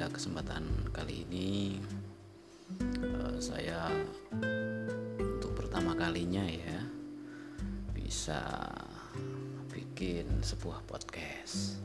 Pada 0.00 0.16
kesempatan 0.16 0.64
kali 0.96 1.28
ini 1.28 1.76
uh, 3.20 3.36
saya 3.36 3.84
untuk 5.20 5.52
pertama 5.52 5.92
kalinya 5.92 6.40
ya 6.40 6.80
bisa 7.92 8.40
bikin 9.68 10.24
sebuah 10.40 10.88
podcast. 10.88 11.84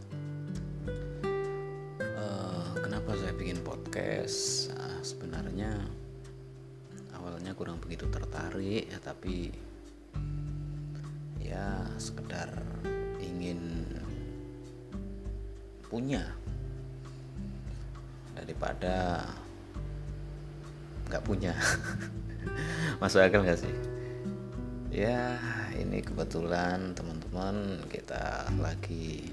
Uh, 2.00 2.72
kenapa 2.80 3.20
saya 3.20 3.36
bikin 3.36 3.60
podcast? 3.68 4.72
Uh, 4.72 5.04
sebenarnya 5.04 5.76
awalnya 7.20 7.52
kurang 7.52 7.84
begitu 7.84 8.08
tertarik 8.08 8.96
ya 8.96 9.00
tapi 9.04 9.52
ya 11.44 11.84
sekedar 12.00 12.64
ingin 13.20 13.84
punya 15.92 16.24
daripada 18.36 19.24
nggak 21.10 21.24
punya. 21.26 21.56
Masuk 23.02 23.24
akal 23.24 23.42
nggak 23.42 23.62
sih? 23.64 23.76
Ya 24.92 25.40
ini 25.76 26.00
kebetulan 26.00 26.96
teman-teman 26.96 27.84
kita 27.92 28.48
lagi 28.60 29.28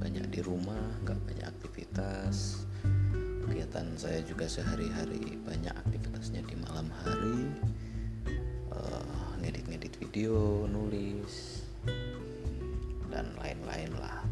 banyak 0.00 0.26
di 0.30 0.40
rumah 0.42 0.80
nggak 1.02 1.20
banyak 1.26 1.46
aktivitas. 1.50 2.66
Kegiatan 3.44 3.92
saya 4.00 4.24
juga 4.24 4.48
sehari-hari 4.48 5.36
banyak 5.44 5.74
aktivitasnya 5.84 6.42
di 6.48 6.56
malam 6.64 6.88
hari. 7.04 7.52
Uh, 8.74 9.36
ngedit-ngedit 9.38 9.94
video 10.00 10.64
nulis 10.66 11.62
dan 13.12 13.30
lain-lain 13.38 13.92
lah 14.00 14.24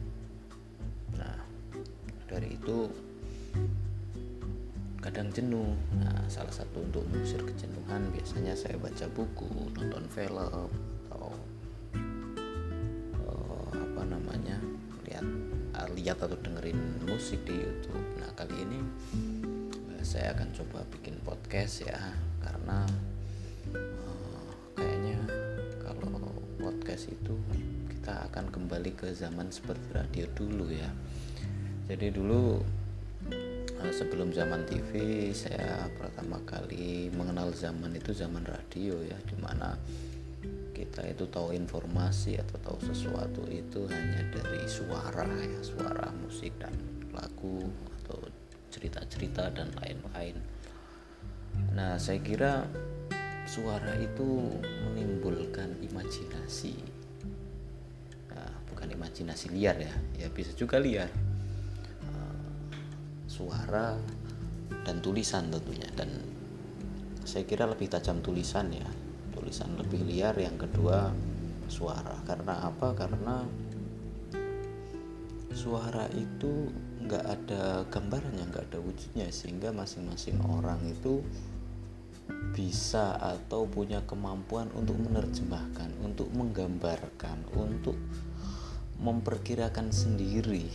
jenuh. 5.33 5.73
Nah 5.97 6.29
salah 6.29 6.53
satu 6.53 6.85
untuk 6.85 7.03
mengusir 7.09 7.41
kejenuhan 7.41 8.13
biasanya 8.13 8.53
saya 8.53 8.77
baca 8.77 9.09
buku 9.11 9.49
nonton 9.73 10.05
film 10.13 10.45
atau 11.09 11.33
uh, 13.25 13.69
apa 13.73 14.03
namanya 14.05 14.61
lihat 15.09 15.27
uh, 15.73 15.89
lihat 15.97 16.21
atau 16.21 16.37
dengerin 16.37 16.79
musik 17.09 17.41
di 17.49 17.57
YouTube. 17.65 18.05
Nah 18.21 18.29
kali 18.37 18.61
ini 18.61 18.79
uh, 19.97 20.05
saya 20.05 20.37
akan 20.37 20.53
coba 20.53 20.85
bikin 20.93 21.17
podcast 21.25 21.89
ya 21.89 21.99
karena 22.45 22.85
uh, 23.73 24.49
kayaknya 24.77 25.19
kalau 25.81 26.29
podcast 26.61 27.09
itu 27.09 27.35
kita 27.89 28.29
akan 28.29 28.53
kembali 28.53 28.93
ke 28.93 29.09
zaman 29.17 29.49
seperti 29.49 29.97
radio 29.97 30.29
dulu 30.37 30.69
ya. 30.69 30.93
Jadi 31.89 32.09
dulu 32.15 32.61
eh, 33.33 33.52
sebelum 33.91 34.31
zaman 34.31 34.63
TV 34.69 34.91
saya 35.35 35.91
pertama 35.99 36.39
kali 36.47 37.11
mengenal 37.11 37.51
zaman 37.51 37.97
itu 37.99 38.15
zaman 38.15 38.47
radio 38.47 39.01
ya. 39.03 39.19
Di 39.27 39.35
mana 39.41 39.75
kita 40.71 41.03
itu 41.09 41.27
tahu 41.27 41.57
informasi 41.57 42.39
atau 42.39 42.59
tahu 42.63 42.79
sesuatu 42.93 43.43
itu 43.51 43.89
hanya 43.91 44.23
dari 44.31 44.63
suara 44.69 45.27
ya 45.27 45.61
suara 45.65 46.13
musik 46.23 46.55
dan 46.63 46.75
lagu 47.11 47.67
atau 48.03 48.23
cerita-cerita 48.71 49.51
dan 49.51 49.75
lain-lain. 49.83 50.37
Nah 51.75 51.99
saya 51.99 52.23
kira 52.23 52.69
suara 53.49 53.99
itu 53.99 54.53
menimbulkan 54.87 55.81
imajinasi. 55.83 56.77
Nah, 58.33 58.53
bukan 58.71 58.89
imajinasi 58.95 59.51
liar 59.51 59.77
ya 59.81 59.95
ya 60.17 60.29
bisa 60.31 60.55
juga 60.55 60.79
liar 60.79 61.32
suara 63.33 63.97
dan 64.85 65.01
tulisan 65.01 65.49
tentunya. 65.49 65.89
Dan 65.97 66.21
saya 67.25 67.49
kira 67.49 67.65
lebih 67.65 67.89
tajam 67.89 68.21
tulisan 68.21 68.69
ya. 68.69 68.89
Tulisan 69.33 69.73
lebih 69.81 70.05
liar 70.05 70.37
yang 70.37 70.61
kedua 70.61 71.09
suara. 71.73 72.21
Karena 72.29 72.69
apa? 72.69 72.93
Karena 72.93 73.41
suara 75.57 76.05
itu 76.13 76.69
nggak 77.03 77.25
ada 77.25 77.85
gambarnya 77.91 78.47
nggak 78.49 78.73
ada 78.73 78.79
wujudnya 78.81 79.29
sehingga 79.29 79.75
masing-masing 79.75 80.39
orang 80.49 80.81
itu 80.87 81.21
bisa 82.57 83.19
atau 83.19 83.69
punya 83.69 84.01
kemampuan 84.09 84.71
untuk 84.73 84.97
menerjemahkan 84.97 85.93
untuk 86.01 86.31
menggambarkan 86.33 87.43
untuk 87.53 87.99
memperkirakan 89.03 89.91
sendiri 89.91 90.69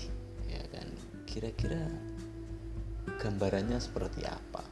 ya 0.51 0.62
kan? 0.69 0.90
Kira-kira 1.25 1.88
gambarannya 3.16 3.79
seperti 3.79 4.28
apa? 4.28 4.63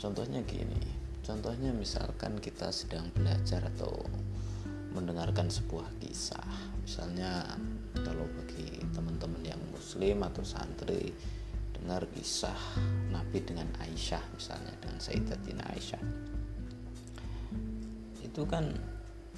Contohnya 0.00 0.40
gini 0.44 1.04
contohnya 1.24 1.72
misalkan 1.72 2.36
kita 2.36 2.68
sedang 2.68 3.08
belajar 3.16 3.64
atau 3.74 4.04
mendengarkan 4.92 5.48
sebuah 5.48 5.88
kisah. 5.98 6.44
Misalnya 6.84 7.56
kalau 7.96 8.28
bagi 8.38 8.84
teman-teman 8.92 9.42
yang 9.42 9.58
muslim 9.72 10.22
atau 10.22 10.44
santri 10.44 11.10
dengar 11.74 12.06
kisah 12.12 12.54
Nabi 13.10 13.42
dengan 13.42 13.66
Aisyah 13.80 14.22
misalnya 14.36 14.72
dengan 14.78 15.00
Sayyidatina 15.00 15.64
Aisyah. 15.72 16.02
Itu 18.22 18.44
kan 18.46 18.70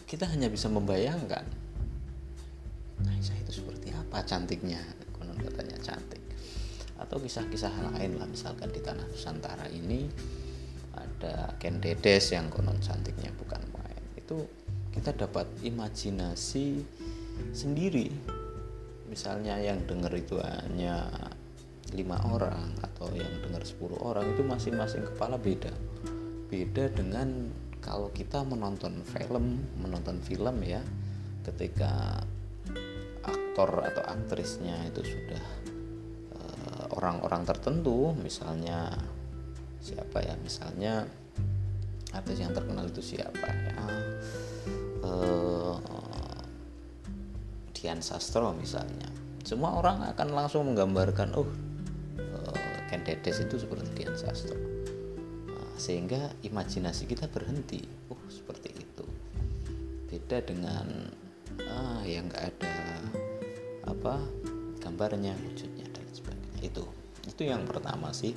kita 0.05 0.28
hanya 0.28 0.50
bisa 0.50 0.66
membayangkan 0.69 1.47
Aisyah 3.06 3.37
itu 3.47 3.62
seperti 3.62 3.95
apa 3.95 4.21
cantiknya? 4.27 4.83
Konon 5.16 5.41
katanya 5.41 5.78
cantik 5.81 6.26
atau 7.01 7.17
kisah-kisah 7.21 7.73
lain 7.93 8.17
lah. 8.17 8.29
Misalkan 8.29 8.73
di 8.73 8.81
tanah 8.81 9.05
Nusantara 9.09 9.67
ini 9.69 10.09
ada 10.97 11.53
Ken 11.61 11.81
Dedes 11.81 12.33
yang 12.33 12.49
konon 12.49 12.81
cantiknya 12.81 13.33
bukan 13.37 13.61
main. 13.77 14.03
Itu 14.17 14.49
kita 14.93 15.12
dapat 15.12 15.47
imajinasi 15.61 16.81
sendiri. 17.53 18.09
Misalnya 19.07 19.61
yang 19.61 19.84
dengar 19.84 20.11
itu 20.17 20.41
hanya 20.41 21.07
lima 21.95 22.19
orang 22.27 22.75
atau 22.83 23.07
yang 23.15 23.31
dengar 23.47 23.63
10 23.63 23.95
orang 24.03 24.27
itu 24.34 24.43
masing-masing 24.43 25.07
kepala 25.07 25.39
beda. 25.39 25.71
Beda 26.51 26.91
dengan 26.91 27.53
kalau 27.78 28.11
kita 28.11 28.43
menonton 28.43 29.07
film 29.07 29.63
menonton 29.78 30.19
film 30.19 30.59
ya 30.67 30.83
ketika 31.47 32.19
aktor 33.23 33.87
atau 33.87 34.03
aktrisnya 34.03 34.75
itu 34.91 35.07
sudah 35.07 35.43
orang-orang 37.06 37.47
tertentu 37.47 38.11
misalnya 38.19 38.91
siapa 39.78 40.19
ya? 40.27 40.34
Misalnya 40.43 41.06
artis 42.11 42.43
yang 42.43 42.50
terkenal 42.50 42.91
itu 42.91 43.15
siapa 43.15 43.47
ya? 43.47 43.78
Uh, 45.06 45.78
Dian 47.71 48.03
Sastro 48.03 48.50
misalnya. 48.59 49.06
Semua 49.47 49.78
orang 49.78 50.03
akan 50.11 50.34
langsung 50.34 50.66
menggambarkan 50.66 51.39
oh 51.39 51.47
uh, 52.19 52.78
Ken 52.91 53.06
Dedes 53.06 53.39
itu 53.39 53.55
seperti 53.55 53.87
Dian 53.95 54.19
Sastro. 54.19 54.59
Nah, 55.47 55.71
sehingga 55.78 56.34
imajinasi 56.43 57.06
kita 57.06 57.31
berhenti. 57.31 57.87
Oh 58.11 58.19
seperti 58.27 58.75
itu. 58.75 59.06
Beda 60.11 60.43
dengan 60.43 61.15
ah 61.71 62.03
yang 62.03 62.27
nggak 62.27 62.43
ada 62.50 62.77
apa 63.87 64.19
gambarnya 64.83 65.39
wujudnya 65.47 65.76
itu. 66.66 66.84
Itu 67.27 67.42
yang 67.47 67.66
pertama 67.66 68.10
sih. 68.15 68.34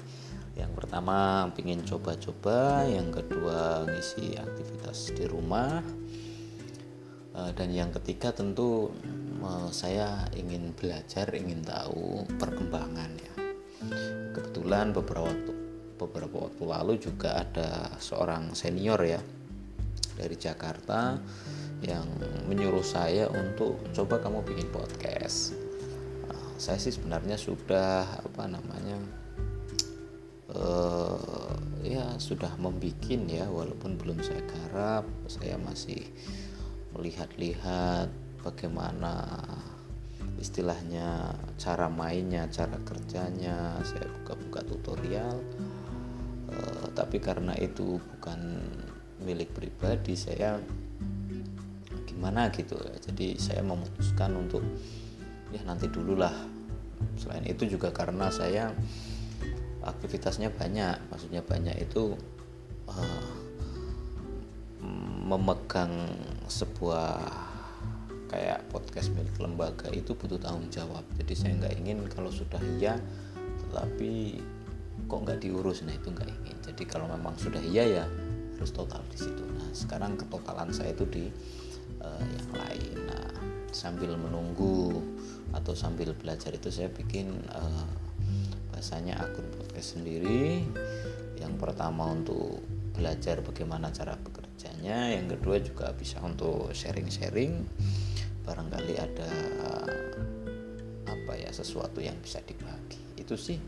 Yang 0.57 0.71
pertama 0.75 1.47
ingin 1.57 1.85
coba-coba. 1.85 2.85
Yang 2.85 3.21
kedua 3.23 3.85
ngisi 3.85 4.37
aktivitas 4.37 5.13
di 5.13 5.25
rumah. 5.29 5.81
Eh, 7.39 7.51
dan 7.53 7.69
yang 7.69 7.93
ketiga 7.93 8.33
tentu 8.33 8.89
eh, 9.41 9.69
saya 9.69 10.27
ingin 10.33 10.73
belajar 10.73 11.29
ingin 11.33 11.61
tahu 11.61 12.25
perkembangan 12.41 13.11
ya. 13.15 13.33
Kebetulan 14.35 14.91
beberapa 14.91 15.29
waktu 15.29 15.51
beberapa 15.99 16.47
waktu 16.47 16.63
lalu 16.63 16.93
juga 16.95 17.43
ada 17.43 17.91
seorang 17.99 18.55
senior 18.55 18.99
ya 19.03 19.19
dari 20.15 20.35
Jakarta 20.39 21.19
yang 21.83 22.07
menyuruh 22.47 22.83
saya 22.83 23.27
untuk 23.31 23.79
coba 23.95 24.19
kamu 24.19 24.43
bikin 24.47 24.67
podcast 24.71 25.68
saya 26.59 26.75
sih 26.75 26.91
sebenarnya 26.91 27.39
sudah 27.39 28.03
apa 28.19 28.43
namanya 28.51 28.99
uh, 30.51 31.55
ya 31.79 32.19
sudah 32.19 32.51
membikin 32.59 33.31
ya 33.31 33.47
walaupun 33.47 33.95
belum 33.95 34.19
saya 34.19 34.43
garap 34.43 35.07
saya 35.31 35.55
masih 35.55 36.03
melihat-lihat 36.91 38.11
bagaimana 38.43 39.39
istilahnya 40.35 41.31
cara 41.55 41.87
mainnya 41.87 42.43
cara 42.51 42.75
kerjanya 42.83 43.79
saya 43.83 44.07
buka-buka 44.19 44.63
tutorial. 44.67 45.39
Uh, 46.49 46.87
tapi 46.91 47.21
karena 47.23 47.55
itu 47.55 48.01
bukan 48.17 48.59
milik 49.23 49.53
pribadi 49.55 50.17
saya 50.17 50.57
gimana 52.09 52.49
gitu 52.49 52.75
jadi 53.05 53.37
saya 53.37 53.61
memutuskan 53.61 54.33
untuk 54.33 54.65
ya 55.53 55.61
nanti 55.65 55.89
dulu 55.89 56.17
lah. 56.17 56.33
Selain 57.15 57.43
itu 57.47 57.67
juga 57.67 57.91
karena 57.91 58.29
saya 58.29 58.71
aktivitasnya 59.83 60.51
banyak. 60.53 60.97
Maksudnya 61.09 61.41
banyak 61.43 61.75
itu 61.79 62.15
uh, 62.89 63.31
memegang 65.29 66.09
sebuah 66.49 67.21
kayak 68.29 68.69
podcast 68.69 69.09
milik 69.17 69.33
lembaga 69.41 69.89
itu 69.89 70.13
butuh 70.13 70.37
tanggung 70.37 70.69
jawab. 70.69 71.01
Jadi 71.17 71.33
saya 71.33 71.51
nggak 71.57 71.73
ingin 71.81 71.97
kalau 72.09 72.29
sudah 72.29 72.61
iya 72.77 72.97
tetapi 73.65 74.41
kok 75.05 75.19
nggak 75.25 75.39
diurus? 75.41 75.81
Nah 75.85 75.93
itu 75.93 76.09
nggak 76.13 76.29
ingin. 76.29 76.57
Jadi 76.65 76.83
kalau 76.85 77.09
memang 77.09 77.33
sudah 77.37 77.61
iya 77.61 77.85
ya 77.85 78.05
harus 78.57 78.69
total 78.73 79.01
di 79.09 79.17
situ. 79.17 79.43
Nah 79.55 79.69
sekarang 79.73 80.17
ketotalan 80.17 80.69
saya 80.69 80.93
itu 80.93 81.05
di 81.09 81.25
uh, 82.01 82.21
yang 82.21 82.49
lain 82.53 82.97
sambil 83.71 84.17
menunggu 84.17 85.01
atau 85.53 85.73
sambil 85.73 86.13
belajar 86.13 86.53
itu 86.53 86.69
saya 86.69 86.89
bikin 86.93 87.41
uh, 87.53 87.87
bahasanya 88.73 89.17
akun 89.19 89.45
podcast 89.57 89.97
sendiri. 89.97 90.63
Yang 91.39 91.53
pertama 91.59 92.11
untuk 92.11 92.59
belajar 92.95 93.39
bagaimana 93.39 93.91
cara 93.95 94.19
bekerjanya 94.19 95.15
yang 95.15 95.31
kedua 95.31 95.59
juga 95.63 95.91
bisa 95.95 96.19
untuk 96.21 96.71
sharing-sharing. 96.75 97.63
Barangkali 98.43 98.95
ada 98.97 99.31
apa 101.07 101.33
ya 101.37 101.49
sesuatu 101.53 102.01
yang 102.01 102.17
bisa 102.19 102.41
dibagi. 102.43 102.99
Itu 103.15 103.37
sih 103.37 103.59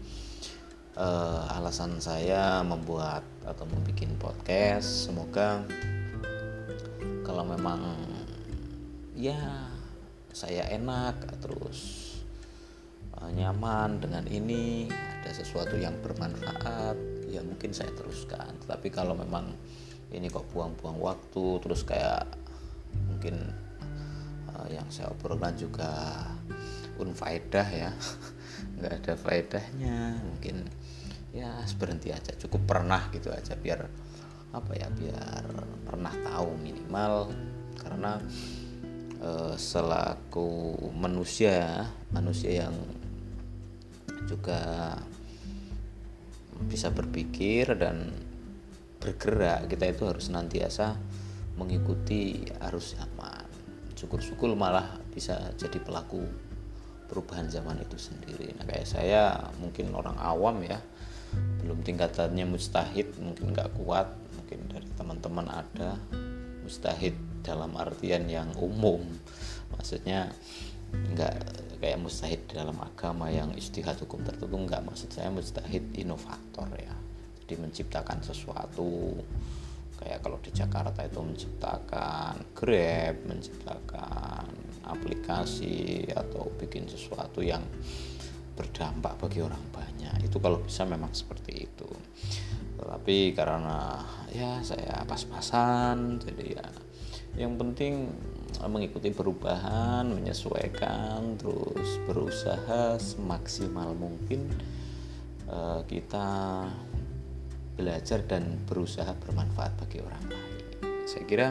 uh, 0.97 1.57
alasan 1.59 2.01
saya 2.01 2.59
membuat 2.65 3.23
atau 3.47 3.63
membuat 3.69 4.09
podcast. 4.19 5.07
Semoga 5.07 5.63
kalau 7.23 7.47
memang 7.47 7.79
ya 9.15 9.70
saya 10.31 10.67
enak 10.71 11.39
terus 11.43 12.11
uh, 13.19 13.31
nyaman 13.31 13.99
dengan 13.99 14.25
ini 14.27 14.87
ada 14.91 15.31
sesuatu 15.31 15.77
yang 15.77 15.95
bermanfaat 16.01 16.97
ya 17.29 17.43
mungkin 17.43 17.71
saya 17.71 17.91
teruskan. 17.93 18.55
Tapi 18.67 18.91
kalau 18.91 19.15
memang 19.15 19.53
ini 20.11 20.27
kok 20.27 20.47
buang-buang 20.51 20.99
waktu 20.99 21.45
terus 21.63 21.87
kayak 21.87 22.27
mungkin 23.07 23.55
uh, 24.51 24.67
yang 24.67 24.87
saya 24.91 25.11
obrolkan 25.11 25.55
juga 25.55 25.91
unfaedah 26.99 27.67
ya 27.71 27.91
nggak 28.77 28.93
ada 29.01 29.13
faedahnya 29.15 30.19
mungkin 30.19 30.67
ya 31.31 31.63
berhenti 31.79 32.11
aja 32.11 32.35
cukup 32.35 32.67
pernah 32.67 33.07
gitu 33.15 33.31
aja 33.31 33.55
biar 33.55 33.87
apa 34.51 34.71
ya 34.75 34.91
biar 34.91 35.43
pernah 35.87 36.11
tahu 36.11 36.59
minimal 36.59 37.31
karena 37.79 38.19
uh, 39.21 39.55
selaku 39.55 40.75
manusia 40.97 41.87
manusia 42.11 42.65
yang 42.67 42.75
juga 44.25 44.93
bisa 46.65 46.93
berpikir 46.93 47.73
dan 47.73 48.13
bergerak 49.01 49.65
kita 49.65 49.89
itu 49.89 50.03
harus 50.05 50.29
nantiasa 50.29 50.93
mengikuti 51.57 52.45
arus 52.69 52.93
zaman. 52.93 53.49
Syukur-syukur 53.97 54.53
malah 54.53 54.97
bisa 55.09 55.53
jadi 55.57 55.81
pelaku 55.81 56.21
perubahan 57.09 57.49
zaman 57.49 57.81
itu 57.81 57.97
sendiri. 57.97 58.53
Nah 58.55 58.65
kayak 58.69 58.87
saya 58.87 59.51
mungkin 59.57 59.91
orang 59.97 60.15
awam 60.21 60.61
ya 60.61 60.77
belum 61.63 61.81
tingkatannya 61.81 62.43
mustahid 62.43 63.07
mungkin 63.17 63.55
nggak 63.55 63.71
kuat 63.79 64.11
mungkin 64.35 64.67
dari 64.67 64.87
teman-teman 64.99 65.47
ada 65.47 65.95
mustahid 66.59 67.15
dalam 67.41 67.73
artian 67.77 68.25
yang 68.29 68.49
umum. 68.57 69.01
Maksudnya 69.73 70.31
nggak 70.91 71.35
kayak 71.81 71.97
mustahid 71.97 72.41
dalam 72.51 72.77
agama 72.77 73.31
yang 73.31 73.51
istihad 73.57 73.97
hukum 73.99 74.21
tertentu 74.21 74.53
nggak. 74.53 74.85
Maksud 74.85 75.09
saya 75.09 75.33
mustahid 75.33 75.83
inovator 75.97 76.69
ya. 76.77 76.93
Jadi 77.43 77.53
menciptakan 77.57 78.19
sesuatu. 78.21 79.17
Kayak 80.01 80.25
kalau 80.25 80.37
di 80.41 80.49
Jakarta 80.49 81.05
itu 81.05 81.21
menciptakan 81.21 82.57
Grab 82.57 83.21
menciptakan 83.29 84.49
aplikasi 84.89 86.09
atau 86.09 86.49
bikin 86.57 86.89
sesuatu 86.89 87.45
yang 87.45 87.61
berdampak 88.57 89.17
bagi 89.21 89.45
orang 89.45 89.61
banyak. 89.69 90.25
Itu 90.25 90.41
kalau 90.41 90.61
bisa 90.61 90.83
memang 90.89 91.13
seperti 91.13 91.69
itu. 91.69 91.89
Tapi 92.81 93.31
karena 93.37 94.01
ya 94.33 94.57
saya 94.65 95.05
pas-pasan 95.05 96.17
jadi 96.17 96.45
ya 96.57 96.65
yang 97.39 97.55
penting 97.55 98.11
mengikuti 98.67 99.09
perubahan 99.09 100.05
menyesuaikan 100.11 101.39
terus 101.39 101.97
berusaha 102.03 102.99
semaksimal 102.99 103.95
mungkin 103.95 104.51
uh, 105.47 105.81
kita 105.87 106.67
belajar 107.79 108.21
dan 108.27 108.61
berusaha 108.67 109.09
bermanfaat 109.25 109.73
bagi 109.79 110.03
orang 110.03 110.25
lain. 110.29 110.65
Saya 111.07 111.23
kira 111.25 111.47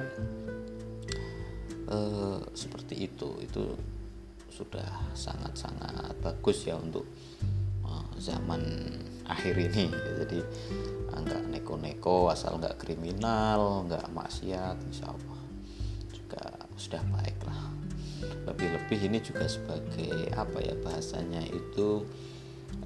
uh, 1.90 2.40
seperti 2.52 3.10
itu. 3.10 3.40
Itu 3.42 3.74
sudah 4.52 5.16
sangat-sangat 5.16 6.20
bagus 6.20 6.68
ya 6.68 6.76
untuk 6.76 7.08
uh, 7.82 8.06
zaman 8.20 8.62
akhir 9.26 9.56
ini. 9.56 9.88
Jadi 9.90 10.38
nggak 11.10 11.52
neko-neko 11.52 12.32
asal 12.32 12.56
nggak 12.56 12.80
kriminal 12.80 13.84
nggak 13.84 14.08
maksiat 14.14 14.78
insya 14.88 15.12
Allah 15.12 15.39
sudah 16.80 17.04
baik 17.12 17.36
lah. 17.44 17.68
Lebih-lebih 18.48 19.12
ini 19.12 19.18
juga 19.20 19.44
sebagai 19.44 20.32
apa 20.32 20.58
ya 20.64 20.72
bahasanya 20.80 21.44
itu 21.44 22.08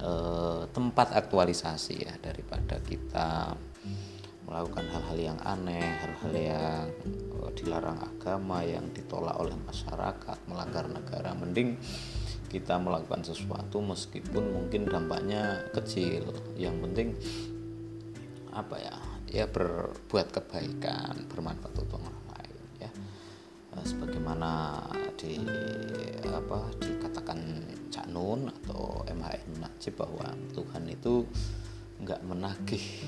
eh, 0.03 0.61
tempat 0.75 1.15
aktualisasi 1.15 2.03
ya 2.03 2.13
daripada 2.19 2.83
kita 2.83 3.55
melakukan 4.45 4.85
hal-hal 4.93 5.17
yang 5.17 5.39
aneh 5.41 5.95
hal-hal 6.03 6.33
yang 6.35 6.85
eh, 7.39 7.51
dilarang 7.55 7.97
agama 8.03 8.67
yang 8.67 8.91
ditolak 8.91 9.39
oleh 9.39 9.55
masyarakat 9.63 10.37
melanggar 10.51 10.91
negara. 10.91 11.31
Mending 11.31 11.79
kita 12.51 12.75
melakukan 12.77 13.23
sesuatu 13.23 13.79
meskipun 13.79 14.51
mungkin 14.51 14.91
dampaknya 14.91 15.71
kecil. 15.71 16.35
Yang 16.59 16.75
penting 16.83 17.07
apa 18.55 18.75
ya 18.79 18.95
ya 19.27 19.45
berbuat 19.51 20.31
kebaikan 20.31 21.27
bermanfaat 21.27 21.75
untuk 21.75 21.99
orang 21.99 22.24
Sebagaimana 24.25 24.81
di 25.21 25.37
apa 26.33 26.65
dikatakan 26.81 27.61
Cak 27.93 28.09
Nun 28.09 28.49
atau 28.49 29.05
MHM 29.05 29.61
Najib 29.61 30.01
bahwa 30.01 30.33
Tuhan 30.49 30.89
itu 30.89 31.29
nggak 32.01 32.25
menagih 32.25 33.05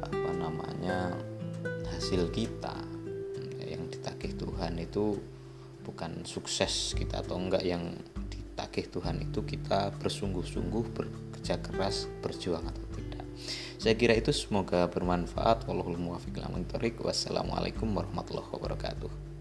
apa 0.00 0.30
namanya 0.32 1.12
hasil 1.92 2.32
kita. 2.32 2.72
Yang 3.68 4.00
ditagih 4.00 4.32
Tuhan 4.40 4.80
itu 4.80 5.20
bukan 5.84 6.24
sukses 6.24 6.96
kita 6.96 7.20
atau 7.20 7.36
enggak. 7.36 7.60
Yang 7.60 8.00
ditagih 8.32 8.88
Tuhan 8.96 9.28
itu 9.28 9.44
kita 9.44 9.92
bersungguh-sungguh 10.00 10.84
bekerja 10.88 11.60
keras 11.60 12.08
berjuang 12.24 12.64
atau 12.64 12.84
tidak. 12.96 13.28
Saya 13.76 13.92
kira 13.92 14.16
itu 14.16 14.32
semoga 14.32 14.88
bermanfaat. 14.88 15.68
Wallahul 15.68 16.00
wassalamualaikum 16.00 17.92
warahmatullahi 17.92 18.48
wabarakatuh 18.48 19.33